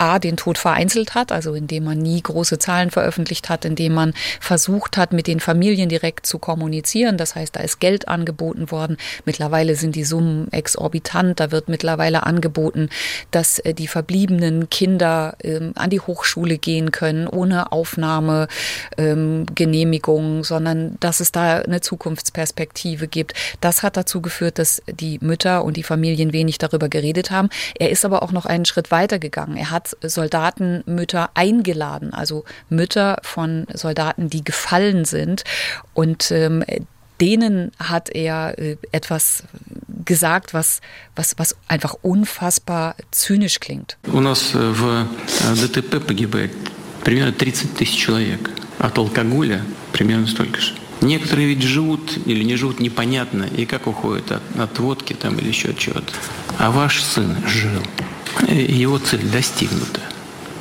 [0.02, 4.16] A, den Tod vereinzelt hat, also indem man nie große Zahlen veröffentlicht hat, indem man
[4.40, 7.18] versucht hat, mit den Familien direkt zu kommunizieren.
[7.18, 8.98] Das heißt, da ist Geld angeboten worden.
[9.26, 11.40] Mittlerweile sind die Summen exorbitant.
[11.40, 12.90] Da wird mittlerweile angeboten,
[13.30, 20.98] dass äh, die verbliebenen Kinder ähm, an die Hochschule gehen können, ohne Aufnahmegenehmigung, ähm, sondern
[21.00, 23.36] dass es da eine Zukunftsperspektive gibt.
[23.62, 27.50] Das hat dazu geführt, dass die Mütter und die Familien wenig darüber geredet haben.
[27.78, 29.58] Er ist aber auch noch einen Schritt weiter gegangen.
[29.58, 35.45] Er hat Soldatenmütter eingeladen, also Mütter von Soldaten, die gefallen sind.
[35.95, 36.65] Und ähm,
[37.21, 39.45] denen hat er äh, etwas
[40.05, 40.81] gesagt, was,
[41.15, 43.97] was, was einfach unfassbar zynisch klingt.
[44.13, 45.07] У нас в
[45.55, 46.53] ДТП погибает
[47.05, 48.51] примерно 30 тысяч человек.
[48.79, 50.75] От алкоголя примерно столько же.
[51.01, 55.49] Некоторые ведь живут или не живут непонятно, и как уходят от, от водки там или
[55.49, 56.13] еще от чего-то.
[56.59, 57.83] А ваш сын жил.
[58.49, 60.01] Его цель достигнута.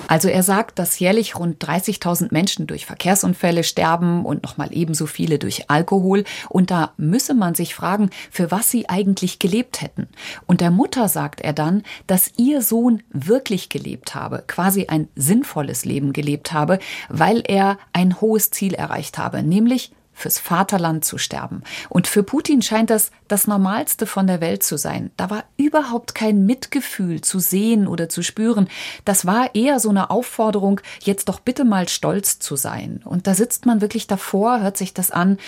[0.07, 5.39] Also er sagt, dass jährlich rund 30.000 Menschen durch Verkehrsunfälle sterben und nochmal ebenso viele
[5.39, 6.23] durch Alkohol.
[6.49, 10.07] Und da müsse man sich fragen, für was sie eigentlich gelebt hätten.
[10.45, 15.85] Und der Mutter sagt er dann, dass ihr Sohn wirklich gelebt habe, quasi ein sinnvolles
[15.85, 21.62] Leben gelebt habe, weil er ein hohes Ziel erreicht habe, nämlich fürs Vaterland zu sterben.
[21.88, 25.10] Und für Putin scheint das das Normalste von der Welt zu sein.
[25.16, 28.68] Da war überhaupt kein Mitgefühl zu sehen oder zu spüren.
[29.04, 33.00] Das war eher so eine Aufforderung, jetzt doch bitte mal stolz zu sein.
[33.04, 35.38] Und da sitzt man wirklich davor, hört sich das an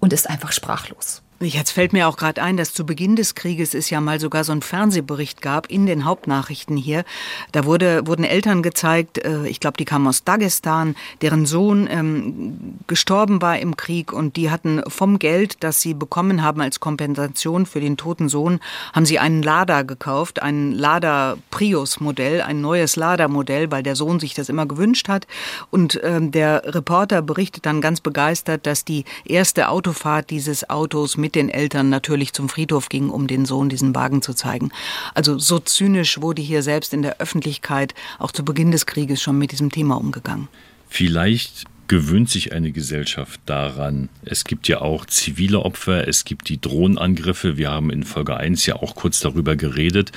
[0.00, 1.22] und ist einfach sprachlos.
[1.44, 4.44] Jetzt fällt mir auch gerade ein, dass zu Beginn des Krieges es ja mal sogar
[4.44, 7.04] so einen Fernsehbericht gab in den Hauptnachrichten hier.
[7.50, 12.78] Da wurde, wurden Eltern gezeigt, äh, ich glaube, die kamen aus Dagestan, deren Sohn ähm,
[12.86, 17.66] gestorben war im Krieg und die hatten vom Geld, das sie bekommen haben als Kompensation
[17.66, 18.60] für den toten Sohn,
[18.92, 23.96] haben sie einen Lada gekauft, ein Lada Prius Modell, ein neues Lada Modell, weil der
[23.96, 25.26] Sohn sich das immer gewünscht hat.
[25.72, 31.31] Und ähm, der Reporter berichtet dann ganz begeistert, dass die erste Autofahrt dieses Autos mit
[31.32, 34.70] mit den Eltern natürlich zum Friedhof ging, um den Sohn diesen Wagen zu zeigen.
[35.14, 39.38] Also so zynisch wurde hier selbst in der Öffentlichkeit auch zu Beginn des Krieges schon
[39.38, 40.48] mit diesem Thema umgegangen.
[40.90, 44.10] Vielleicht gewöhnt sich eine Gesellschaft daran.
[44.26, 47.56] Es gibt ja auch zivile Opfer, es gibt die Drohnenangriffe.
[47.56, 50.12] Wir haben in Folge 1 ja auch kurz darüber geredet.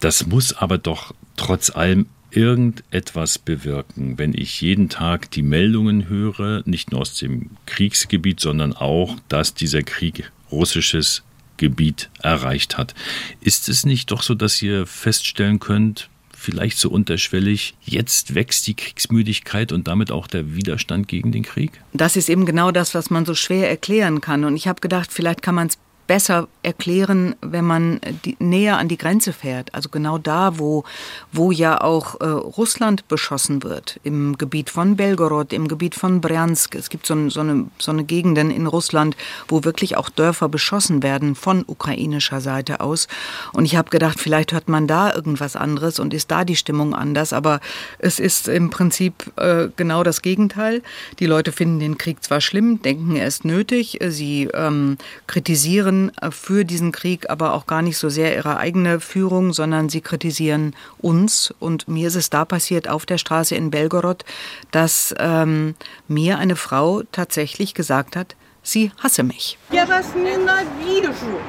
[0.00, 6.62] Das muss aber doch trotz allem irgendetwas bewirken, wenn ich jeden Tag die Meldungen höre,
[6.66, 11.22] nicht nur aus dem Kriegsgebiet, sondern auch, dass dieser Krieg russisches
[11.56, 12.94] Gebiet erreicht hat.
[13.40, 18.74] Ist es nicht doch so, dass ihr feststellen könnt, vielleicht so unterschwellig, jetzt wächst die
[18.74, 21.80] Kriegsmüdigkeit und damit auch der Widerstand gegen den Krieg?
[21.92, 24.44] Das ist eben genau das, was man so schwer erklären kann.
[24.44, 25.78] Und ich habe gedacht, vielleicht kann man es
[26.12, 29.74] besser erklären, wenn man die, näher an die Grenze fährt.
[29.74, 30.84] Also genau da, wo,
[31.32, 36.74] wo ja auch äh, Russland beschossen wird, im Gebiet von Belgorod, im Gebiet von Bryansk.
[36.74, 39.16] Es gibt so, so, eine, so eine Gegenden in Russland,
[39.48, 43.08] wo wirklich auch Dörfer beschossen werden von ukrainischer Seite aus.
[43.54, 46.94] Und ich habe gedacht, vielleicht hört man da irgendwas anderes und ist da die Stimmung
[46.94, 47.32] anders.
[47.32, 47.60] Aber
[47.98, 50.82] es ist im Prinzip äh, genau das Gegenteil.
[51.20, 53.98] Die Leute finden den Krieg zwar schlimm, denken, er ist nötig.
[54.10, 58.57] Sie ähm, kritisieren kritisieren äh, für diesen Krieg aber auch gar nicht so sehr ihre
[58.57, 61.53] eigene Führung, sondern sie kritisieren uns.
[61.59, 64.25] Und mir ist es da passiert auf der Straße in Belgorod,
[64.71, 65.75] dass ähm,
[66.07, 69.57] mir eine Frau tatsächlich gesagt hat, sie hasse mich.
[69.71, 71.39] Я вас ненавижу.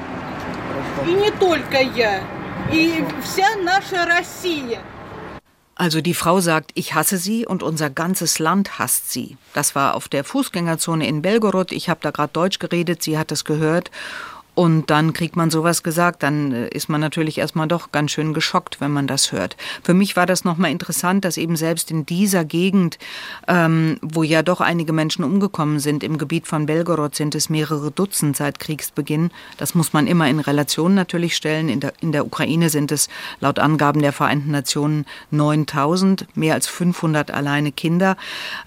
[1.07, 2.21] И не только я.
[2.73, 4.81] И вся наша Россия.
[5.79, 9.37] Also die Frau sagt, ich hasse sie und unser ganzes Land hasst sie.
[9.55, 11.71] Das war auf der Fußgängerzone in Belgorod.
[11.71, 13.93] Ich habe da gerade Deutsch geredet, sie hat es gehört
[14.56, 18.34] und dann kriegt man sowas gesagt, dann äh, ist man natürlich erstmal doch ganz schön
[18.34, 19.58] geschockt, wenn man das hört.
[19.84, 23.00] Für mich war das nochmal interessant, dass eben selbst in dieser Gegend,
[23.48, 27.92] ähm, wo ja doch einige Menschen umgekommen sind, im Gebiet von Belgorod sind es mehrere
[27.92, 29.32] Dutzend seit Kriegsbeginn.
[29.58, 31.68] Das muss man immer in Relation natürlich stellen.
[31.70, 36.68] In der, in der Ukraine sind es laut Angaben der Vereinten Nationen 9000, mehr als
[36.68, 38.18] 500 alleine Kinder.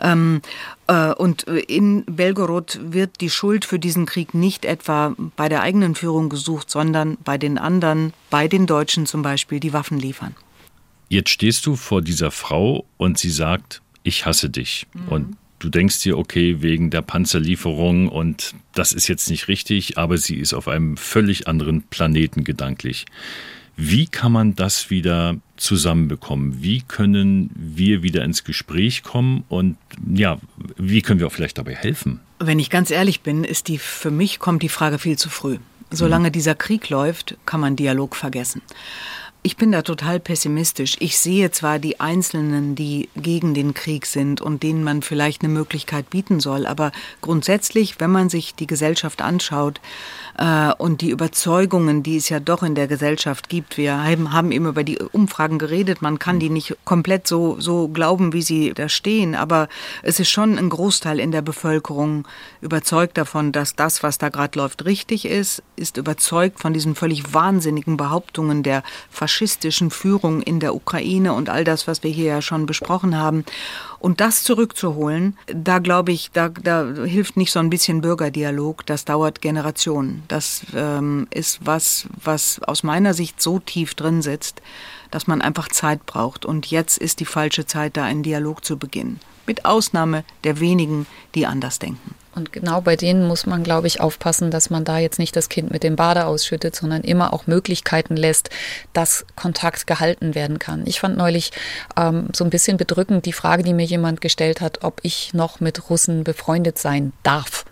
[0.00, 5.48] Ähm, äh, und äh, in Belgorod wird die Schuld für diesen Krieg nicht etwa bei
[5.48, 9.98] der eigenen Führung gesucht, sondern bei den anderen, bei den Deutschen zum Beispiel, die Waffen
[9.98, 10.34] liefern.
[11.08, 14.86] Jetzt stehst du vor dieser Frau und sie sagt, ich hasse dich.
[14.92, 15.08] Mhm.
[15.08, 20.18] Und du denkst dir, okay, wegen der Panzerlieferung und das ist jetzt nicht richtig, aber
[20.18, 23.06] sie ist auf einem völlig anderen Planeten gedanklich.
[23.76, 26.62] Wie kann man das wieder zusammenbekommen?
[26.62, 29.76] Wie können wir wieder ins Gespräch kommen und
[30.14, 30.38] ja,
[30.76, 32.20] wie können wir auch vielleicht dabei helfen?
[32.38, 35.58] Wenn ich ganz ehrlich bin, ist die für mich kommt die Frage viel zu früh.
[35.90, 36.32] Solange mhm.
[36.32, 38.60] dieser Krieg läuft, kann man Dialog vergessen.
[39.46, 40.96] Ich bin da total pessimistisch.
[40.98, 45.52] Ich sehe zwar die Einzelnen, die gegen den Krieg sind und denen man vielleicht eine
[45.52, 49.80] Möglichkeit bieten soll, aber grundsätzlich, wenn man sich die Gesellschaft anschaut,
[50.38, 53.76] äh, und die Überzeugungen, die es ja doch in der Gesellschaft gibt.
[53.76, 56.02] Wir haben, haben eben über die Umfragen geredet.
[56.02, 59.34] Man kann die nicht komplett so, so glauben, wie sie da stehen.
[59.34, 59.68] Aber
[60.02, 62.26] es ist schon ein Großteil in der Bevölkerung
[62.60, 67.32] überzeugt davon, dass das, was da gerade läuft, richtig ist, ist überzeugt von diesen völlig
[67.32, 68.82] wahnsinnigen Behauptungen der
[69.36, 73.44] faschistischen Führung in der Ukraine und all das, was wir hier ja schon besprochen haben.
[73.98, 79.04] Und das zurückzuholen, da glaube ich, da, da hilft nicht so ein bisschen Bürgerdialog, das
[79.04, 80.22] dauert Generationen.
[80.28, 84.62] Das ähm, ist was, was aus meiner Sicht so tief drin sitzt,
[85.10, 86.46] dass man einfach Zeit braucht.
[86.46, 89.20] Und jetzt ist die falsche Zeit, da einen Dialog zu beginnen.
[89.46, 92.14] Mit Ausnahme der wenigen, die anders denken.
[92.36, 95.48] Und genau bei denen muss man, glaube ich, aufpassen, dass man da jetzt nicht das
[95.48, 98.50] Kind mit dem Bade ausschüttet, sondern immer auch Möglichkeiten lässt,
[98.92, 100.86] dass Kontakt gehalten werden kann.
[100.86, 101.50] Ich fand neulich
[101.96, 105.60] ähm, so ein bisschen bedrückend die Frage, die mir jemand gestellt hat, ob ich noch
[105.60, 107.65] mit Russen befreundet sein darf.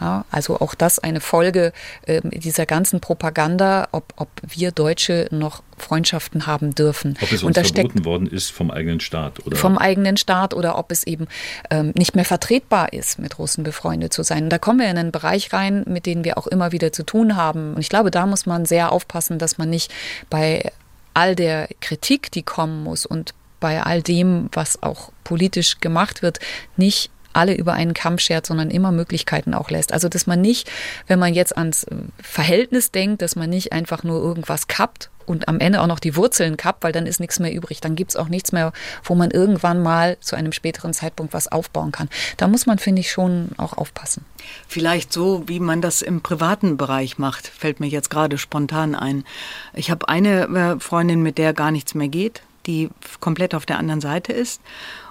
[0.00, 1.72] Ja, also auch das eine Folge
[2.06, 7.18] äh, dieser ganzen Propaganda, ob, ob wir Deutsche noch Freundschaften haben dürfen.
[7.20, 10.90] Ob es uns verboten worden ist vom eigenen Staat oder vom eigenen Staat oder ob
[10.90, 11.28] es eben
[11.70, 14.44] ähm, nicht mehr vertretbar ist, mit Russen befreundet zu sein.
[14.44, 17.02] Und da kommen wir in einen Bereich rein, mit dem wir auch immer wieder zu
[17.02, 17.74] tun haben.
[17.74, 19.92] Und ich glaube, da muss man sehr aufpassen, dass man nicht
[20.30, 20.72] bei
[21.12, 26.38] all der Kritik, die kommen muss und bei all dem, was auch politisch gemacht wird,
[26.76, 29.92] nicht alle über einen Kamm schert, sondern immer Möglichkeiten auch lässt.
[29.92, 30.70] Also dass man nicht,
[31.06, 35.48] wenn man jetzt ans äh, Verhältnis denkt, dass man nicht einfach nur irgendwas kappt und
[35.48, 37.80] am Ende auch noch die Wurzeln kappt, weil dann ist nichts mehr übrig.
[37.80, 38.72] Dann gibt es auch nichts mehr,
[39.04, 42.08] wo man irgendwann mal zu einem späteren Zeitpunkt was aufbauen kann.
[42.36, 44.24] Da muss man, finde ich, schon auch aufpassen.
[44.66, 49.24] Vielleicht so, wie man das im privaten Bereich macht, fällt mir jetzt gerade spontan ein.
[49.72, 52.90] Ich habe eine äh, Freundin, mit der gar nichts mehr geht, die
[53.20, 54.60] komplett auf der anderen Seite ist.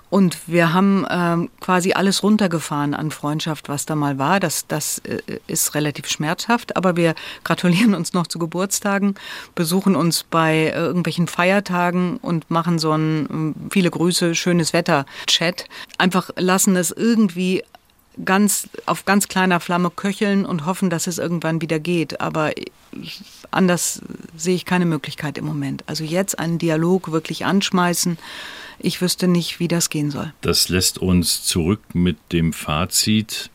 [0.09, 4.39] Und wir haben ähm, quasi alles runtergefahren an Freundschaft, was da mal war.
[4.39, 9.15] Das, das äh, ist relativ schmerzhaft, aber wir gratulieren uns noch zu Geburtstagen,
[9.55, 15.65] besuchen uns bei äh, irgendwelchen Feiertagen und machen so ein äh, viele Grüße, schönes Wetter-Chat.
[15.97, 17.63] Einfach lassen es irgendwie
[18.25, 22.19] ganz auf ganz kleiner Flamme köcheln und hoffen, dass es irgendwann wieder geht.
[22.19, 22.51] Aber
[23.51, 24.01] anders
[24.35, 25.83] sehe ich keine Möglichkeit im Moment.
[25.87, 28.17] Also jetzt einen Dialog wirklich anschmeißen
[28.79, 30.33] ich wüsste nicht, wie das gehen soll.
[30.41, 33.49] Das lässt uns zurück mit dem Fazit,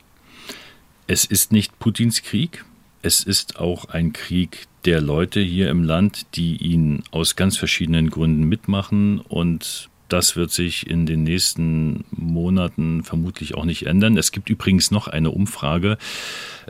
[1.06, 2.64] es ist nicht Putins Krieg,
[3.02, 8.10] es ist auch ein Krieg der Leute hier im Land, die ihn aus ganz verschiedenen
[8.10, 14.16] Gründen mitmachen und das wird sich in den nächsten Monaten vermutlich auch nicht ändern.
[14.16, 15.98] Es gibt übrigens noch eine Umfrage,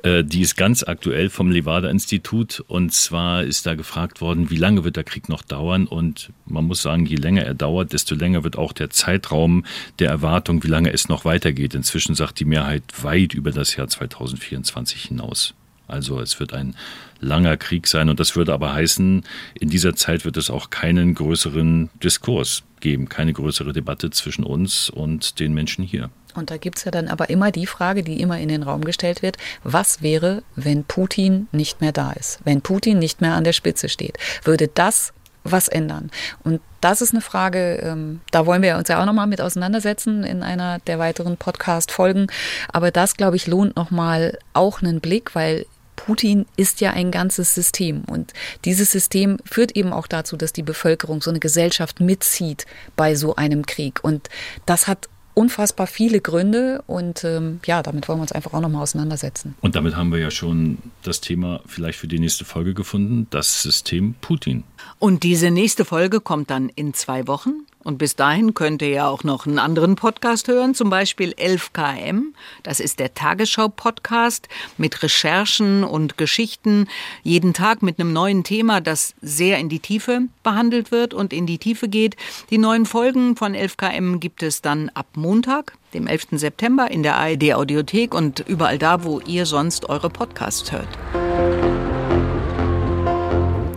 [0.03, 2.63] äh, die ist ganz aktuell vom Levada-Institut.
[2.67, 5.87] Und zwar ist da gefragt worden, wie lange wird der Krieg noch dauern?
[5.87, 9.65] Und man muss sagen, je länger er dauert, desto länger wird auch der Zeitraum
[9.99, 11.75] der Erwartung, wie lange es noch weitergeht.
[11.75, 15.55] Inzwischen sagt die Mehrheit weit über das Jahr 2024 hinaus.
[15.87, 16.75] Also es wird ein
[17.21, 19.23] langer Krieg sein und das würde aber heißen,
[19.59, 24.91] in dieser Zeit wird es auch keinen größeren Diskurs geben, keine größere Debatte zwischen uns
[24.91, 26.11] und den Menschen hier.
[26.35, 28.85] Und da gibt es ja dann aber immer die Frage, die immer in den Raum
[28.85, 33.45] gestellt wird, was wäre, wenn Putin nicht mehr da ist, wenn Putin nicht mehr an
[33.45, 34.19] der Spitze steht?
[34.45, 35.13] Würde das
[35.45, 36.11] was ändern?
[36.43, 40.25] Und das ist eine Frage, ähm, da wollen wir uns ja auch nochmal mit auseinandersetzen
[40.25, 42.27] in einer der weiteren Podcast-Folgen.
[42.73, 45.67] Aber das, glaube ich, lohnt nochmal auch einen Blick, weil
[45.97, 48.33] Putin ist ja ein ganzes System und
[48.65, 53.37] dieses System führt eben auch dazu, dass die Bevölkerung so eine Gesellschaft mitzieht bei so
[53.37, 54.29] einem Krieg und
[54.67, 58.83] das hat unfassbar viele Gründe und ähm, ja, damit wollen wir uns einfach auch nochmal
[58.83, 59.55] auseinandersetzen.
[59.61, 63.63] Und damit haben wir ja schon das Thema vielleicht für die nächste Folge gefunden, das
[63.63, 64.63] System Putin.
[64.99, 67.67] Und diese nächste Folge kommt dann in zwei Wochen.
[67.85, 72.33] Und bis dahin könnt ihr ja auch noch einen anderen Podcast hören, zum Beispiel 11KM.
[72.63, 76.89] Das ist der Tagesschau-Podcast mit Recherchen und Geschichten.
[77.23, 81.47] Jeden Tag mit einem neuen Thema, das sehr in die Tiefe behandelt wird und in
[81.47, 82.17] die Tiefe geht.
[82.49, 86.29] Die neuen Folgen von 11KM gibt es dann ab Montag, dem 11.
[86.33, 90.89] September in der ARD Audiothek und überall da, wo ihr sonst eure Podcasts hört.